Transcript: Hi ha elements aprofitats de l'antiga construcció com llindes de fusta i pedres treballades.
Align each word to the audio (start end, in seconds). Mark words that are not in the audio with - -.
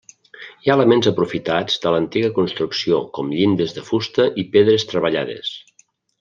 Hi 0.45 0.69
ha 0.71 0.75
elements 0.77 1.09
aprofitats 1.11 1.75
de 1.83 1.91
l'antiga 1.97 2.31
construcció 2.39 3.03
com 3.19 3.31
llindes 3.35 3.77
de 3.77 3.85
fusta 3.91 4.27
i 4.45 4.49
pedres 4.57 4.89
treballades. 4.95 5.55